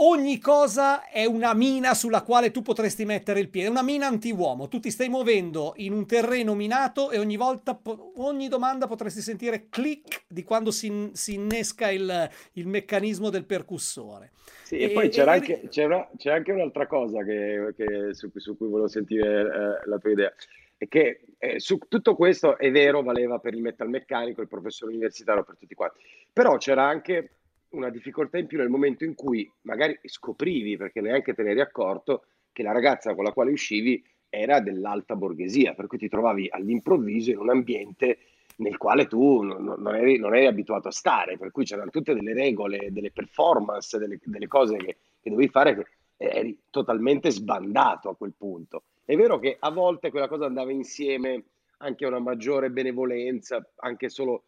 ogni 0.00 0.38
cosa 0.38 1.08
è 1.08 1.24
una 1.24 1.54
mina 1.54 1.94
sulla 1.94 2.22
quale 2.22 2.50
tu 2.50 2.62
potresti 2.62 3.04
mettere 3.04 3.40
il 3.40 3.48
piede, 3.48 3.68
una 3.68 3.82
mina 3.82 4.06
anti-uomo. 4.06 4.68
Tu 4.68 4.80
ti 4.80 4.90
stai 4.90 5.08
muovendo 5.08 5.74
in 5.76 5.92
un 5.92 6.06
terreno 6.06 6.54
minato 6.54 7.10
e 7.10 7.18
ogni 7.18 7.36
volta, 7.36 7.80
ogni 8.16 8.48
domanda 8.48 8.86
potresti 8.86 9.20
sentire 9.20 9.68
click 9.68 10.24
di 10.28 10.44
quando 10.44 10.70
si, 10.70 11.10
si 11.12 11.34
innesca 11.34 11.90
il, 11.90 12.30
il, 12.52 12.66
meccanismo 12.66 13.30
del 13.30 13.44
percussore. 13.44 14.32
Sì, 14.62 14.76
e, 14.76 14.84
e 14.84 14.90
poi 14.90 15.08
c'era, 15.08 15.32
e... 15.32 15.36
Anche, 15.36 15.68
c'era, 15.68 16.08
c'è 16.16 16.30
anche 16.30 16.52
un'altra 16.52 16.86
cosa 16.86 17.24
che, 17.24 17.72
che 17.76 18.14
su, 18.14 18.30
su, 18.34 18.56
cui 18.56 18.68
volevo 18.68 18.88
sentire 18.88 19.40
eh, 19.40 19.88
la 19.88 19.98
tua 19.98 20.10
idea 20.10 20.32
e 20.78 20.88
che 20.88 21.20
eh, 21.38 21.58
su 21.58 21.78
tutto 21.88 22.14
questo 22.14 22.56
è 22.56 22.70
vero, 22.70 23.02
valeva 23.02 23.38
per 23.38 23.54
il 23.54 23.60
metalmeccanico, 23.60 24.40
il 24.40 24.48
professore 24.48 24.92
universitario, 24.92 25.42
per 25.42 25.56
tutti 25.56 25.74
quanti, 25.74 25.98
però 26.32 26.56
c'era 26.56 26.86
anche 26.86 27.32
una 27.70 27.90
difficoltà 27.90 28.38
in 28.38 28.46
più 28.46 28.56
nel 28.56 28.70
momento 28.70 29.04
in 29.04 29.14
cui 29.14 29.50
magari 29.62 29.98
scoprivi, 30.04 30.76
perché 30.76 31.00
neanche 31.00 31.34
te 31.34 31.42
ne 31.42 31.50
eri 31.50 31.60
accorto, 31.60 32.24
che 32.52 32.62
la 32.62 32.72
ragazza 32.72 33.14
con 33.14 33.24
la 33.24 33.32
quale 33.32 33.50
uscivi 33.50 34.02
era 34.30 34.60
dell'alta 34.60 35.16
borghesia, 35.16 35.74
per 35.74 35.86
cui 35.86 35.98
ti 35.98 36.08
trovavi 36.08 36.48
all'improvviso 36.50 37.30
in 37.30 37.38
un 37.38 37.50
ambiente 37.50 38.18
nel 38.56 38.76
quale 38.76 39.06
tu 39.06 39.42
non, 39.42 39.76
non, 39.78 39.94
eri, 39.94 40.18
non 40.18 40.34
eri, 40.34 40.46
abituato 40.46 40.88
a 40.88 40.92
stare, 40.92 41.36
per 41.36 41.50
cui 41.50 41.64
c'erano 41.64 41.90
tutte 41.90 42.14
delle 42.14 42.32
regole, 42.32 42.88
delle 42.90 43.10
performance, 43.10 43.98
delle, 43.98 44.18
delle 44.22 44.48
cose 44.48 44.76
che, 44.76 44.96
che, 45.20 45.30
dovevi 45.30 45.48
fare 45.48 45.74
che 45.74 45.86
eri 46.16 46.58
totalmente 46.70 47.30
sbandato 47.30 48.08
a 48.08 48.16
quel 48.16 48.34
punto. 48.36 48.82
È 49.08 49.16
vero 49.16 49.38
che 49.38 49.56
a 49.58 49.70
volte 49.70 50.10
quella 50.10 50.28
cosa 50.28 50.44
andava 50.44 50.70
insieme 50.70 51.44
anche 51.78 52.04
a 52.04 52.08
una 52.08 52.18
maggiore 52.18 52.70
benevolenza, 52.70 53.66
anche 53.76 54.10
solo 54.10 54.44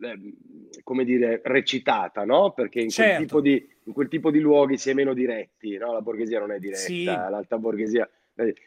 Ehm, 0.00 0.34
come 0.82 1.04
dire, 1.04 1.40
recitata, 1.44 2.24
no? 2.24 2.52
Perché 2.52 2.80
in, 2.80 2.88
certo. 2.88 3.14
quel 3.14 3.26
tipo 3.26 3.40
di, 3.40 3.68
in 3.84 3.92
quel 3.92 4.08
tipo 4.08 4.30
di 4.30 4.40
luoghi 4.40 4.78
si 4.78 4.90
è 4.90 4.94
meno 4.94 5.12
diretti, 5.12 5.76
no? 5.76 5.92
La 5.92 6.00
borghesia 6.00 6.40
non 6.40 6.52
è 6.52 6.58
diretta, 6.58 6.80
sì. 6.80 7.04
l'alta 7.04 7.58
borghesia... 7.58 8.08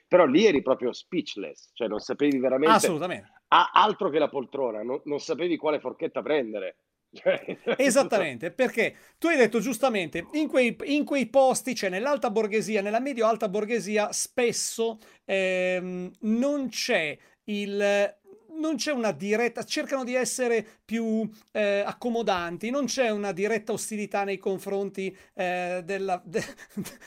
Però 0.07 0.25
lì 0.25 0.45
eri 0.45 0.61
proprio 0.61 0.93
speechless, 0.93 1.71
cioè 1.73 1.87
non 1.87 1.99
sapevi 1.99 2.37
veramente... 2.37 2.75
Assolutamente. 2.75 3.31
Altro 3.47 4.09
che 4.09 4.19
la 4.19 4.29
poltrona, 4.29 4.83
non, 4.83 5.01
non 5.05 5.19
sapevi 5.19 5.57
quale 5.57 5.79
forchetta 5.79 6.21
prendere. 6.21 6.75
Cioè, 7.15 7.57
Esattamente, 7.77 8.51
perché 8.51 8.95
tu 9.17 9.27
hai 9.27 9.37
detto 9.37 9.59
giustamente, 9.59 10.27
in 10.33 10.47
quei, 10.47 10.75
in 10.83 11.05
quei 11.05 11.27
posti, 11.27 11.73
cioè 11.73 11.89
nell'alta 11.89 12.29
borghesia, 12.29 12.81
nella 12.81 12.99
medio-alta 12.99 13.47
borghesia, 13.47 14.11
spesso 14.11 14.99
ehm, 15.25 16.11
non 16.19 16.69
c'è 16.69 17.17
il 17.45 18.13
non 18.55 18.75
c'è 18.75 18.91
una 18.91 19.11
diretta, 19.11 19.63
cercano 19.63 20.03
di 20.03 20.15
essere 20.15 20.65
più 20.85 21.29
eh, 21.51 21.83
accomodanti, 21.85 22.69
non 22.69 22.85
c'è 22.85 23.09
una 23.09 23.31
diretta 23.31 23.73
ostilità 23.73 24.23
nei 24.23 24.37
confronti 24.37 25.15
eh, 25.33 25.81
della, 25.83 26.21
de, 26.23 26.43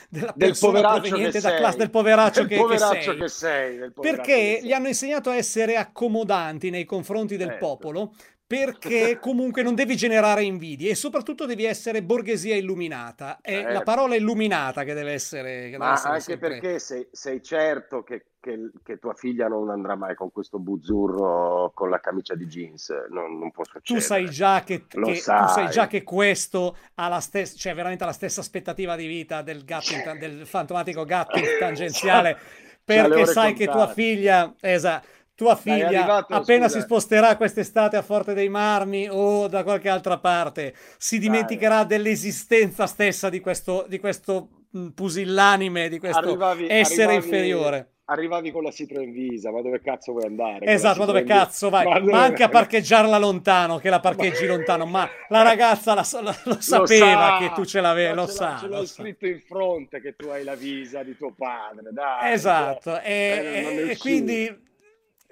della 0.09 0.33
del 0.35 0.49
persona 0.49 0.99
proveniente 0.99 1.39
da 1.39 1.55
classe, 1.55 1.77
del 1.77 1.89
poveraccio, 1.89 2.41
del 2.41 2.49
che, 2.49 2.55
poveraccio 2.57 3.15
che, 3.15 3.27
sei. 3.27 3.77
Che 3.79 3.89
sei 3.89 3.91
perché 3.99 4.59
gli 4.61 4.71
hanno 4.71 4.87
insegnato 4.87 5.29
a 5.29 5.35
essere 5.35 5.75
accomodanti 5.75 6.69
nei 6.69 6.85
confronti 6.85 7.37
del 7.37 7.49
certo. 7.49 7.65
popolo 7.65 8.13
perché 8.49 9.19
comunque 9.21 9.61
non 9.61 9.75
devi 9.75 9.95
generare 9.95 10.41
invidie 10.41 10.89
e 10.89 10.95
soprattutto 10.95 11.45
devi 11.45 11.65
essere 11.65 12.01
borghesia 12.01 12.55
illuminata. 12.55 13.37
È 13.41 13.55
eh, 13.55 13.71
la 13.71 13.83
parola 13.83 14.15
illuminata 14.15 14.83
che 14.83 14.95
deve 14.95 15.11
essere. 15.11 15.69
Che 15.69 15.77
ma 15.77 15.85
deve 15.85 15.97
essere 15.97 16.13
anche 16.13 16.23
sempre... 16.23 16.49
perché 16.49 16.79
sei, 16.79 17.07
sei 17.11 17.43
certo 17.43 18.01
che, 18.01 18.25
che, 18.39 18.71
che, 18.81 18.97
tua 18.97 19.13
figlia 19.13 19.47
non 19.47 19.69
andrà 19.69 19.95
mai 19.95 20.15
con 20.15 20.31
questo 20.31 20.57
buzzurro 20.57 21.71
con 21.75 21.91
la 21.91 21.99
camicia 21.99 22.33
di 22.33 22.47
jeans. 22.47 22.91
Non, 23.11 23.37
non 23.37 23.51
può 23.51 23.63
succedere. 23.63 23.99
Tu 23.99 23.99
sai 23.99 24.25
già 24.31 24.63
che, 24.63 24.87
che 24.87 25.15
sai. 25.17 25.45
Tu 25.45 25.53
sai 25.53 25.69
già 25.69 25.85
che 25.85 26.01
questo 26.01 26.75
ha 26.95 27.07
la 27.07 27.19
stessa, 27.19 27.55
cioè 27.55 27.75
veramente 27.75 28.03
la 28.03 28.13
stessa 28.13 28.41
aspettativa 28.41 28.95
di 28.95 29.05
vita 29.05 29.43
del, 29.43 29.63
gatto 29.63 29.93
del 30.17 30.47
fantomatico 30.47 31.05
gatto 31.05 31.37
tangenziale. 31.59 32.35
perché 32.83 33.27
sai 33.27 33.53
contate. 33.53 33.53
che 33.53 33.65
tua 33.67 33.87
figlia. 33.89 34.55
Esatto 34.59 35.17
tua 35.39 35.55
figlia 35.55 35.87
arrivato, 35.87 36.33
appena 36.33 36.65
scusa. 36.65 36.79
si 36.79 36.83
sposterà 36.83 37.37
quest'estate 37.37 37.95
a 37.95 38.01
Forte 38.01 38.33
dei 38.33 38.49
Marmi 38.49 39.07
o 39.09 39.47
da 39.47 39.63
qualche 39.63 39.87
altra 39.87 40.17
parte 40.17 40.75
si 40.97 41.17
dimenticherà 41.17 41.85
Dai. 41.85 41.97
dell'esistenza 41.97 42.85
stessa 42.87 43.29
di 43.29 43.39
questo, 43.39 43.85
di 43.87 43.99
questo 43.99 44.49
mm, 44.75 44.87
pusillanime, 44.89 45.87
di 45.87 45.97
questo 45.97 46.19
arrivavi, 46.19 46.67
essere 46.67 47.03
arrivavi, 47.03 47.25
inferiore. 47.25 47.91
Arrivavi 48.03 48.51
con 48.51 48.63
la 48.63 48.71
Citroen 48.71 49.13
Visa, 49.13 49.49
ma 49.49 49.61
dove 49.61 49.79
cazzo 49.79 50.11
vuoi 50.11 50.25
andare? 50.25 50.65
Esatto, 50.65 50.99
ma 50.99 51.05
dove 51.05 51.23
cazzo 51.23 51.69
vai? 51.69 51.85
Ma, 51.85 51.99
ma 51.99 52.23
anche 52.23 52.43
a 52.43 52.49
parcheggiarla 52.49 53.17
lontano, 53.17 53.77
che 53.77 53.89
la 53.89 54.01
parcheggi 54.01 54.45
ma... 54.45 54.51
lontano, 54.55 54.85
ma 54.87 55.07
la 55.29 55.41
ragazza 55.43 55.93
la, 55.93 56.05
la, 56.21 56.35
lo 56.43 56.59
sapeva 56.59 57.39
lo 57.39 57.47
che 57.47 57.53
tu 57.53 57.63
ce 57.63 57.79
l'avevi, 57.79 58.13
lo, 58.13 58.23
lo 58.23 58.27
sa. 58.27 58.57
Ce 58.59 58.67
l'hai 58.67 58.87
scritto 58.87 59.25
in 59.25 59.39
fronte 59.39 60.01
che 60.01 60.17
tu 60.17 60.27
hai 60.27 60.43
la 60.43 60.55
visa 60.55 61.01
di 61.01 61.15
tuo 61.15 61.31
padre, 61.31 61.91
dai. 61.93 62.33
Esatto, 62.33 62.91
cioè, 62.91 63.03
e, 63.05 63.85
e, 63.85 63.89
e 63.91 63.97
quindi 63.97 64.67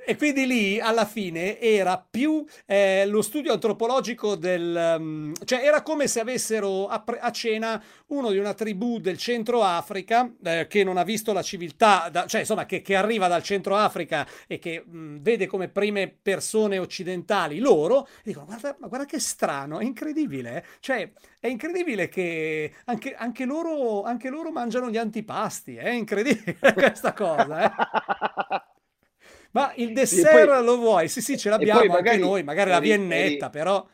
e 0.10 0.16
quindi 0.16 0.48
lì 0.48 0.80
alla 0.80 1.04
fine 1.04 1.60
era 1.60 1.98
più 1.98 2.46
eh, 2.66 3.06
lo 3.08 3.22
studio 3.22 3.52
antropologico 3.52 4.36
del... 4.36 4.96
Um, 4.98 5.34
cioè 5.44 5.66
era 5.66 5.82
come 5.82 6.08
se 6.08 6.22
avessero 6.22 6.88
a, 6.88 7.04
a, 7.20 7.30
cena 7.32 7.84
uno 8.08 8.32
di 8.32 8.38
una 8.38 8.54
tribù 8.54 9.00
del 9.00 9.18
centro 9.18 9.64
Africa 9.64 10.32
eh, 10.42 10.68
che 10.70 10.86
non 10.86 10.96
ha 10.96 11.04
visto 11.04 11.34
la 11.34 11.42
civiltà, 11.42 12.08
da, 12.10 12.26
cioè 12.26 12.40
insomma 12.40 12.66
che, 12.66 12.82
che, 12.82 12.96
arriva 12.96 13.28
dal 13.28 13.44
centro 13.44 13.76
Africa 13.76 14.26
e 14.48 14.60
che 14.60 14.82
mh, 14.86 14.98
mm, 14.98 15.18
vede 15.18 15.46
come 15.46 15.68
prime 15.68 16.08
persone 16.08 16.78
occidentali 16.78 17.60
loro, 17.60 18.08
e 18.08 18.22
dicono 18.24 18.46
guarda, 18.46 18.78
ma 18.80 18.88
guarda 18.88 19.06
che 19.06 19.20
strano, 19.20 19.80
è 19.80 19.84
incredibile, 19.84 20.56
eh? 20.56 20.64
cioè 20.80 21.12
è 21.38 21.48
incredibile 21.48 22.08
che 22.08 22.74
anche, 22.86 23.14
anche, 23.14 23.44
loro, 23.44 24.04
anche 24.04 24.30
loro 24.30 24.52
mangiano 24.52 24.90
gli 24.90 24.98
antipasti, 24.98 25.76
è 25.76 25.90
incredibile 25.90 26.56
questa 26.74 27.12
cosa. 27.12 27.66
Eh? 27.66 28.66
Ma 29.58 29.74
il 29.76 29.94
dessert 29.94 30.46
poi, 30.46 30.64
lo 30.64 30.78
vuoi? 30.78 31.08
Sì, 31.08 31.22
sì, 31.22 31.38
ce 31.38 31.50
l'abbiamo 31.50 31.86
magari, 31.86 32.10
anche 32.10 32.18
noi, 32.18 32.44
magari 32.44 32.70
la 32.70 32.80
viennetta, 32.80 33.46
eri, 33.46 33.52
però... 33.52 33.86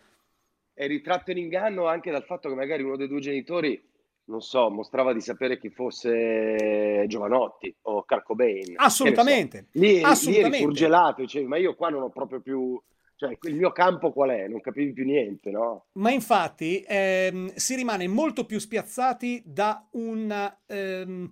È 0.74 0.88
ritratto 0.88 1.32
in 1.32 1.38
inganno 1.38 1.88
anche 1.88 2.12
dal 2.12 2.24
fatto 2.24 2.50
che 2.50 2.55
magari 2.55 2.84
uno 2.84 2.98
dei 2.98 3.08
due 3.08 3.20
genitori, 3.20 3.82
non 4.25 4.41
so, 4.41 4.70
mostrava 4.70 5.13
di 5.13 5.22
sapere 5.22 5.58
chi 5.58 5.70
fosse 5.70 7.05
Giovanotti 7.08 7.75
o 7.84 8.03
Carcobain. 8.03 8.74
Assolutamente. 8.75 9.67
So. 9.72 9.79
Lì, 9.79 10.01
Assolutamente. 10.01 10.50
lì 10.50 10.55
eri 10.55 10.63
surgelato, 10.63 11.22
dicevi, 11.22 11.46
ma 11.46 11.58
io 11.58 11.75
qua 11.75 11.89
non 11.89 12.01
ho 12.03 12.10
proprio 12.10 12.41
più... 12.41 12.82
Cioè, 13.15 13.38
il 13.43 13.55
mio 13.55 13.72
campo 13.72 14.12
qual 14.12 14.32
è? 14.32 14.48
Non 14.48 14.60
capivi 14.60 14.91
più 14.91 15.05
niente, 15.05 15.51
no? 15.51 15.86
Ma 15.93 16.12
infatti 16.12 16.84
ehm, 16.86 17.53
si 17.53 17.75
rimane 17.75 18.08
molto 18.08 18.46
più 18.46 18.60
spiazzati 18.60 19.43
da 19.46 19.88
un... 19.91 20.53
Ehm, 20.67 21.32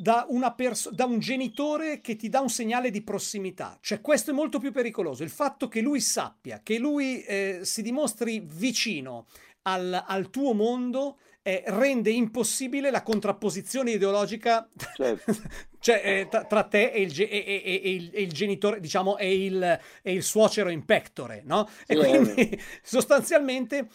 da, 0.00 0.26
perso- 0.56 0.90
da, 0.90 1.04
un 1.04 1.18
genitore 1.18 2.00
che 2.00 2.16
ti 2.16 2.30
dà 2.30 2.40
un 2.40 2.48
segnale 2.48 2.90
di 2.90 3.02
prossimità. 3.02 3.78
Cioè 3.82 4.00
questo 4.00 4.30
è 4.30 4.34
molto 4.34 4.58
più 4.58 4.72
pericoloso. 4.72 5.22
Il 5.22 5.30
fatto 5.30 5.68
che 5.68 5.80
lui 5.80 6.00
sappia, 6.00 6.60
che 6.62 6.78
lui 6.78 7.22
eh, 7.22 7.60
si 7.62 7.82
dimostri 7.82 8.42
vicino 8.42 9.26
al, 9.62 10.02
al 10.06 10.30
tuo 10.30 10.54
mondo 10.54 11.18
eh, 11.42 11.62
rende 11.66 12.10
impossibile 12.10 12.90
la 12.90 13.02
contrapposizione 13.02 13.92
ideologica 13.92 14.68
certo. 14.94 15.36
cioè, 15.80 16.02
eh, 16.04 16.28
tra, 16.28 16.44
tra, 16.44 16.64
te 16.64 16.90
e 16.90 17.00
il, 17.00 17.10
ge- 17.10 17.28
e, 17.28 17.62
e, 17.64 17.90
il, 17.94 18.10
e, 18.12 18.22
il, 18.22 18.32
genitore, 18.32 18.80
diciamo, 18.80 19.16
e 19.16 19.44
il, 19.44 19.80
il 20.02 20.22
suocero 20.22 20.68
in 20.68 20.84
pectore, 20.84 21.42
no? 21.44 21.68
Sì, 21.86 21.92
e 21.92 21.96
quindi 21.96 22.50
eh. 22.50 22.58
sostanzialmente 22.82 23.88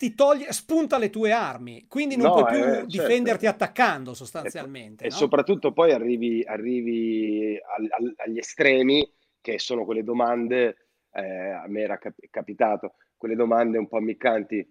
ti 0.00 0.14
toglie, 0.14 0.50
spunta 0.52 0.96
le 0.96 1.10
tue 1.10 1.30
armi, 1.30 1.84
quindi 1.86 2.16
non 2.16 2.28
no, 2.28 2.32
puoi 2.32 2.44
più 2.46 2.56
eh, 2.56 2.72
certo. 2.72 2.86
difenderti 2.86 3.44
certo. 3.44 3.64
attaccando 3.64 4.14
sostanzialmente. 4.14 5.04
E, 5.04 5.08
no? 5.08 5.14
e 5.14 5.18
soprattutto 5.18 5.74
poi 5.74 5.92
arrivi, 5.92 6.42
arrivi 6.42 7.60
al, 7.76 7.86
al, 7.90 8.14
agli 8.16 8.38
estremi, 8.38 9.06
che 9.42 9.58
sono 9.58 9.84
quelle 9.84 10.02
domande, 10.02 10.86
eh, 11.12 11.50
a 11.50 11.66
me 11.68 11.82
era 11.82 11.98
cap- 11.98 12.16
capitato, 12.30 12.94
quelle 13.14 13.34
domande 13.34 13.76
un 13.76 13.88
po' 13.88 13.98
ammiccanti. 13.98 14.66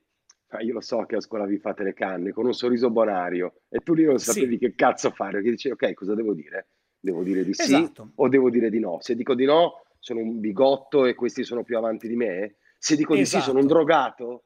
Ah, 0.48 0.63
io 0.63 0.74
lo 0.74 0.81
so 0.81 1.05
che 1.05 1.17
a 1.17 1.21
scuola 1.21 1.45
vi 1.45 1.59
fate 1.59 1.83
le 1.83 1.93
canne 1.93 2.31
con 2.31 2.48
un 2.48 2.53
sorriso 2.53 2.89
bonario 2.89 3.62
e 3.69 3.81
tu 3.81 3.93
lì 3.93 4.05
non 4.05 4.17
sapevi 4.17 4.53
sì. 4.53 4.57
che 4.57 4.74
cazzo 4.74 5.12
fare, 5.12 5.33
perché 5.33 5.51
dici 5.51 5.69
ok, 5.69 5.93
cosa 5.93 6.15
devo 6.15 6.33
dire? 6.33 6.69
Devo 7.00 7.21
dire 7.21 7.43
di 7.43 7.53
sì 7.53 7.75
esatto. 7.75 8.13
o 8.15 8.27
devo 8.29 8.50
dire 8.50 8.71
di 8.71 8.79
no? 8.79 8.98
Se 9.00 9.13
dico 9.13 9.36
di 9.36 9.45
no, 9.45 9.83
sono 10.00 10.21
un 10.21 10.39
bigotto 10.39 11.05
e 11.05 11.13
questi 11.13 11.43
sono 11.43 11.63
più 11.63 11.77
avanti 11.77 12.07
di 12.07 12.15
me. 12.15 12.55
Se 12.79 12.95
dico 12.95 13.13
esatto. 13.13 13.19
di 13.19 13.25
sì, 13.25 13.48
sono 13.48 13.59
un 13.59 13.65
esatto. 13.65 13.83
drogato 13.83 14.43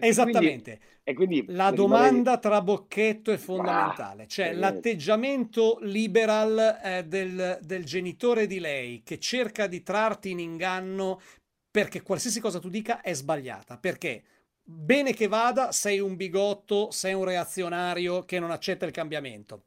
Esattamente. 0.00 0.80
E 1.04 1.14
quindi, 1.14 1.44
la 1.48 1.70
domanda 1.70 2.38
tra 2.38 2.62
bocchetto 2.62 3.32
è 3.32 3.36
fondamentale, 3.36 4.26
cioè 4.26 4.48
ah, 4.48 4.52
l'atteggiamento 4.54 5.78
liberal 5.82 6.80
eh, 6.82 7.04
del, 7.04 7.58
del 7.62 7.84
genitore 7.84 8.46
di 8.46 8.60
lei 8.60 9.02
che 9.04 9.18
cerca 9.18 9.66
di 9.66 9.82
trarti 9.82 10.30
in 10.30 10.38
inganno 10.38 11.20
perché 11.70 12.02
qualsiasi 12.02 12.38
cosa 12.40 12.60
tu 12.60 12.68
dica 12.68 13.00
è 13.00 13.12
sbagliata, 13.14 13.78
perché 13.78 14.22
bene 14.62 15.12
che 15.12 15.26
vada, 15.26 15.72
sei 15.72 15.98
un 15.98 16.16
bigotto, 16.16 16.90
sei 16.90 17.14
un 17.14 17.24
reazionario 17.24 18.24
che 18.24 18.38
non 18.38 18.50
accetta 18.50 18.86
il 18.86 18.92
cambiamento 18.92 19.64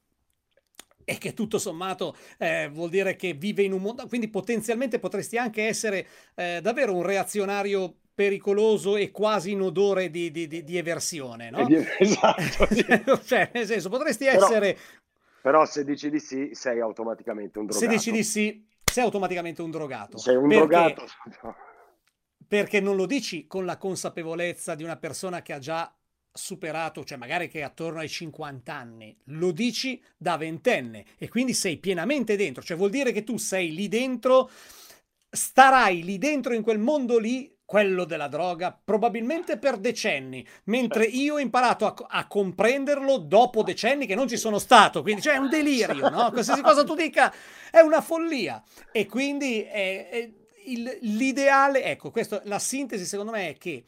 e 1.04 1.18
che 1.18 1.34
tutto 1.34 1.60
sommato 1.60 2.16
eh, 2.38 2.70
vuol 2.72 2.90
dire 2.90 3.16
che 3.16 3.34
vive 3.34 3.64
in 3.64 3.74
un 3.74 3.82
mondo, 3.82 4.08
quindi 4.08 4.28
potenzialmente 4.30 5.00
potresti 5.00 5.38
anche 5.38 5.66
essere 5.66 6.08
eh, 6.36 6.60
davvero 6.62 6.96
un 6.96 7.04
reazionario 7.04 7.98
pericoloso 8.16 8.96
e 8.96 9.12
quasi 9.12 9.52
in 9.52 9.62
odore 9.62 10.10
di, 10.10 10.32
di, 10.32 10.48
di, 10.48 10.64
di 10.64 10.78
eversione, 10.78 11.50
no? 11.50 11.68
Esatto. 12.00 12.74
Sì. 12.74 12.86
cioè, 13.28 13.52
nel 13.54 13.66
senso, 13.66 13.90
potresti 13.90 14.26
essere... 14.26 14.74
Però, 14.74 15.60
però, 15.60 15.66
se 15.66 15.84
dici 15.84 16.10
di 16.10 16.20
sì, 16.20 16.52
sei 16.54 16.80
automaticamente 16.80 17.60
un 17.60 17.66
drogato. 17.66 17.86
Se 17.86 17.92
dici 17.92 18.12
di 18.12 18.24
sì, 18.24 18.66
sei 18.84 19.04
automaticamente 19.04 19.62
un 19.62 19.70
drogato. 19.70 20.18
Sei 20.18 20.36
un 20.38 20.48
perché, 20.48 20.66
drogato. 20.66 21.06
Perché 22.48 22.80
non 22.80 22.96
lo 22.96 23.06
dici 23.06 23.46
con 23.46 23.66
la 23.66 23.78
consapevolezza 23.78 24.74
di 24.74 24.84
una 24.84 24.96
persona 24.96 25.42
che 25.42 25.54
ha 25.54 25.60
già 25.60 25.94
superato, 26.32 27.04
cioè 27.04 27.18
magari 27.18 27.48
che 27.48 27.60
è 27.60 27.64
attorno 27.64 28.00
ai 28.00 28.10
50 28.10 28.74
anni, 28.74 29.18
lo 29.26 29.52
dici 29.52 30.02
da 30.18 30.36
ventenne 30.38 31.06
e 31.18 31.30
quindi 31.30 31.54
sei 31.54 31.78
pienamente 31.78 32.36
dentro, 32.36 32.62
cioè 32.62 32.76
vuol 32.76 32.90
dire 32.90 33.14
che 33.14 33.24
tu 33.24 33.38
sei 33.38 33.74
lì 33.74 33.88
dentro, 33.88 34.50
starai 35.30 36.04
lì 36.04 36.18
dentro 36.18 36.54
in 36.54 36.62
quel 36.62 36.80
mondo 36.80 37.18
lì 37.18 37.55
quello 37.66 38.06
della 38.06 38.28
droga, 38.28 38.80
probabilmente 38.82 39.58
per 39.58 39.78
decenni, 39.78 40.46
mentre 40.66 41.06
io 41.06 41.36
ho 41.36 41.40
imparato 41.40 41.86
a, 41.88 41.96
a, 42.08 42.28
comprenderlo 42.28 43.18
dopo 43.18 43.64
decenni 43.64 44.06
che 44.06 44.14
non 44.14 44.28
ci 44.28 44.38
sono 44.38 44.60
stato, 44.60 45.02
quindi 45.02 45.22
cioè, 45.22 45.34
è 45.34 45.38
un 45.38 45.50
delirio, 45.50 46.10
no? 46.10 46.30
Qualsiasi 46.32 46.62
cosa 46.62 46.84
tu 46.84 46.94
dica 46.94 47.34
è 47.72 47.80
una 47.80 48.02
follia. 48.02 48.62
E 48.92 49.08
quindi 49.08 49.64
è, 49.64 50.10
è 50.10 50.30
il, 50.66 50.98
l'ideale, 51.02 51.84
ecco, 51.84 52.12
questo, 52.12 52.42
la 52.46 52.60
sintesi 52.60 53.06
secondo 53.06 53.32
me 53.32 53.50
è 53.50 53.58
che 53.58 53.84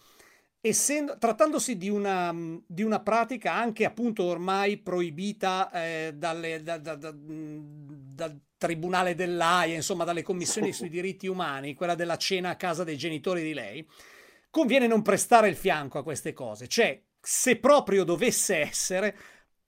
essendo, 0.62 1.18
trattandosi 1.18 1.78
di 1.78 1.90
una, 1.90 2.34
di 2.66 2.84
una, 2.84 3.00
pratica 3.00 3.54
anche 3.54 3.86
appunto 3.86 4.24
ormai 4.24 4.78
proibita 4.78 5.72
eh, 5.72 6.14
dalle, 6.16 6.62
da, 6.62 6.78
da, 6.78 6.96
da, 6.96 7.14
dal 7.14 8.40
Tribunale 8.58 9.14
dell'AIA, 9.14 9.76
insomma 9.76 10.04
dalle 10.04 10.24
commissioni 10.24 10.74
sui 10.74 10.90
diritti 10.90 11.28
umani, 11.28 11.76
quella 11.76 11.94
della 11.94 12.18
cena 12.18 12.50
a 12.50 12.56
casa 12.56 12.84
dei 12.84 12.98
genitori 12.98 13.44
di 13.44 13.54
lei, 13.54 13.88
conviene 14.50 14.88
non 14.88 15.04
prestare 15.04 15.48
il 15.48 15.56
fianco 15.56 16.00
a 16.00 16.04
queste 16.04 16.34
cose. 16.34 16.68
Cioè, 16.68 17.00
se 17.22 17.58
proprio 17.58 18.04
dovesse 18.04 18.58
essere, 18.58 19.16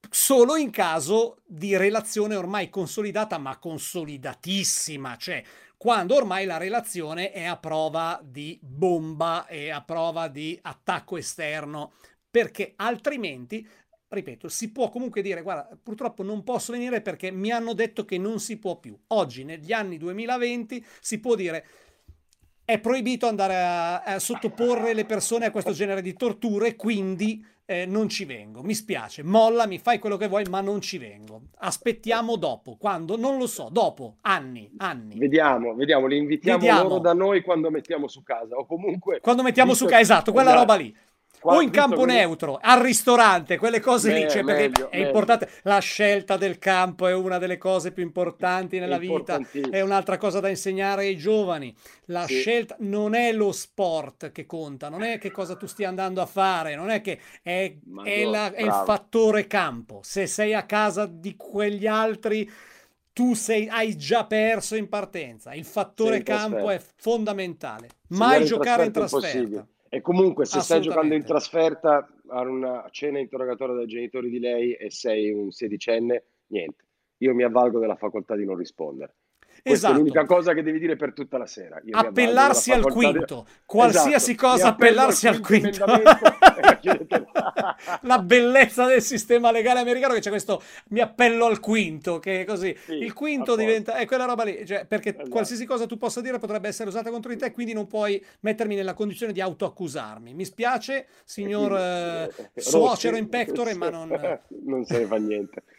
solo 0.09 0.55
in 0.55 0.71
caso 0.71 1.41
di 1.45 1.77
relazione 1.77 2.35
ormai 2.35 2.69
consolidata, 2.69 3.37
ma 3.37 3.57
consolidatissima, 3.57 5.17
cioè 5.17 5.43
quando 5.79 6.13
ormai 6.13 6.45
la 6.45 6.57
relazione 6.57 7.31
è 7.31 7.45
a 7.45 7.55
prova 7.55 8.19
di 8.21 8.59
bomba 8.61 9.47
e 9.47 9.69
a 9.69 9.81
prova 9.81 10.27
di 10.27 10.59
attacco 10.61 11.15
esterno, 11.15 11.93
perché 12.29 12.73
altrimenti 12.75 13.65
ripeto, 14.09 14.49
si 14.49 14.73
può 14.73 14.89
comunque 14.89 15.21
dire, 15.21 15.41
guarda, 15.41 15.77
purtroppo 15.81 16.21
non 16.21 16.43
posso 16.43 16.73
venire 16.73 17.01
perché 17.01 17.31
mi 17.31 17.49
hanno 17.51 17.73
detto 17.73 18.03
che 18.03 18.17
non 18.17 18.41
si 18.41 18.57
può 18.57 18.77
più. 18.77 18.99
Oggi, 19.07 19.45
negli 19.45 19.71
anni 19.71 19.97
2020, 19.97 20.85
si 20.99 21.19
può 21.21 21.35
dire 21.35 21.65
è 22.69 22.77
proibito 22.77 23.25
andare 23.25 23.55
a, 23.55 24.01
a 24.03 24.19
sottoporre 24.19 24.93
le 24.93 25.03
persone 25.03 25.47
a 25.47 25.51
questo 25.51 25.71
genere 25.71 26.03
di 26.03 26.13
torture, 26.13 26.75
quindi 26.75 27.43
eh, 27.65 27.87
non 27.87 28.09
ci 28.09 28.25
vengo. 28.25 28.61
Mi 28.61 28.75
spiace, 28.75 29.23
molla, 29.23 29.65
mi 29.65 29.79
fai 29.79 29.97
quello 29.97 30.17
che 30.17 30.27
vuoi, 30.27 30.43
ma 30.47 30.61
non 30.61 30.79
ci 30.79 30.99
vengo. 30.99 31.45
Aspettiamo 31.57 32.35
dopo, 32.35 32.77
quando? 32.77 33.17
Non 33.17 33.39
lo 33.39 33.47
so, 33.47 33.69
dopo, 33.71 34.17
anni, 34.21 34.69
anni. 34.77 35.17
Vediamo, 35.17 35.73
vediamo, 35.73 36.05
li 36.05 36.17
invitiamo 36.17 36.59
vediamo. 36.59 36.83
loro 36.83 36.99
da 36.99 37.13
noi 37.13 37.41
quando 37.41 37.71
mettiamo 37.71 38.07
su 38.07 38.21
casa 38.21 38.55
o 38.55 38.67
comunque... 38.67 39.19
Quando 39.19 39.41
mettiamo 39.41 39.73
su 39.73 39.85
casa, 39.85 40.01
esatto, 40.01 40.31
quella 40.31 40.51
esatto. 40.51 40.71
roba 40.71 40.79
lì. 40.79 40.95
O 41.41 41.61
in 41.61 41.69
campo 41.69 42.03
neutro, 42.03 42.59
al 42.61 42.81
ristorante, 42.81 43.57
quelle 43.57 43.79
cose 43.79 44.13
lì, 44.13 44.29
cioè, 44.29 44.43
perché 44.43 44.67
meglio, 44.67 44.89
è 44.89 44.97
meglio. 44.97 45.07
importante. 45.07 45.49
La 45.63 45.79
scelta 45.79 46.35
del 46.35 46.59
campo 46.59 47.07
è 47.07 47.13
una 47.13 47.37
delle 47.37 47.57
cose 47.57 47.91
più 47.91 48.03
importanti 48.03 48.77
nella 48.79 48.97
vita, 48.97 49.39
è 49.69 49.79
un'altra 49.81 50.17
cosa 50.17 50.39
da 50.39 50.49
insegnare 50.49 51.05
ai 51.05 51.15
giovani. 51.15 51.73
La 52.05 52.25
sì. 52.25 52.39
scelta 52.39 52.75
non 52.79 53.13
è 53.13 53.31
lo 53.31 53.51
sport 53.51 54.31
che 54.31 54.45
conta, 54.45 54.89
non 54.89 55.03
è 55.03 55.17
che 55.17 55.31
cosa 55.31 55.55
tu 55.55 55.65
stia 55.65 55.87
andando 55.87 56.21
a 56.21 56.25
fare, 56.25 56.75
non 56.75 56.89
è 56.89 56.99
che 57.01 57.19
è, 57.41 57.73
è, 58.03 58.25
la, 58.25 58.51
è 58.51 58.63
il 58.63 58.83
fattore 58.85 59.47
campo. 59.47 60.01
Se 60.03 60.27
sei 60.27 60.53
a 60.53 60.63
casa 60.63 61.05
di 61.05 61.35
quegli 61.37 61.87
altri 61.87 62.49
tu 63.13 63.33
sei, 63.33 63.67
hai 63.67 63.97
già 63.97 64.25
perso 64.25 64.75
in 64.75 64.87
partenza. 64.87 65.53
Il 65.53 65.65
fattore 65.65 66.23
campo 66.23 66.69
è 66.69 66.81
fondamentale. 66.95 67.89
Mai 68.09 68.45
giocare 68.45 68.85
in 68.85 68.91
trasferta. 68.91 69.67
E 69.89 70.01
comunque 70.01 70.45
se 70.45 70.61
stai 70.61 70.81
giocando 70.81 71.15
in 71.15 71.25
trasferta 71.25 72.07
a 72.27 72.41
una 72.41 72.87
cena 72.91 73.17
interrogatoria 73.17 73.73
dai 73.73 73.87
genitori 73.87 74.29
di 74.29 74.39
lei 74.39 74.73
e 74.73 74.91
sei 74.91 75.31
un 75.31 75.49
sedicenne, 75.49 76.25
niente. 76.47 76.85
Io 77.17 77.33
mi 77.33 77.43
avvalgo 77.43 77.79
della 77.79 77.95
facoltà 77.95 78.35
di 78.35 78.45
non 78.45 78.55
rispondere. 78.55 79.15
Esatto. 79.63 79.93
è 79.93 79.97
l'unica 79.97 80.25
cosa 80.25 80.53
che 80.53 80.63
devi 80.63 80.79
dire 80.79 80.95
per 80.95 81.13
tutta 81.13 81.37
la 81.37 81.45
sera. 81.45 81.79
Io 81.83 81.97
appellarsi 81.97 82.71
al 82.71 82.83
quinto. 82.83 83.45
Di... 83.45 83.51
Qualsiasi 83.65 84.31
esatto. 84.31 84.47
cosa, 84.47 84.67
appellarsi 84.69 85.27
al 85.27 85.39
quinto. 85.39 85.85
la 88.01 88.19
bellezza 88.19 88.85
del 88.85 89.01
sistema 89.01 89.51
legale 89.51 89.79
americano 89.79 90.13
che 90.13 90.19
c'è 90.19 90.29
questo 90.29 90.61
mi 90.89 90.99
appello 90.99 91.45
al 91.45 91.59
quinto, 91.59 92.19
che 92.19 92.41
è 92.41 92.45
così. 92.45 92.75
Sì, 92.85 92.93
il 92.93 93.13
quinto 93.13 93.55
diventa... 93.55 93.95
è 93.95 94.05
quella 94.05 94.25
roba 94.25 94.43
lì. 94.43 94.65
Cioè, 94.65 94.85
perché 94.85 95.09
esatto. 95.09 95.29
qualsiasi 95.29 95.65
cosa 95.65 95.85
tu 95.85 95.97
possa 95.97 96.21
dire 96.21 96.39
potrebbe 96.39 96.67
essere 96.67 96.89
usata 96.89 97.09
contro 97.09 97.31
di 97.31 97.37
te, 97.37 97.51
quindi 97.51 97.73
non 97.73 97.87
puoi 97.87 98.23
mettermi 98.41 98.75
nella 98.75 98.93
condizione 98.93 99.33
di 99.33 99.41
autoaccusarmi. 99.41 100.33
Mi 100.33 100.45
spiace, 100.45 101.07
signor 101.23 101.75
eh, 101.77 102.29
suocero 102.55 103.17
in 103.17 103.29
pectore, 103.29 103.73
ma 103.73 103.89
non... 103.89 104.09
non 104.65 104.85
se 104.85 104.99
ne 104.99 105.05
fa 105.05 105.17
niente. 105.17 105.63